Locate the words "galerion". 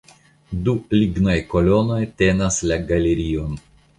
2.93-3.55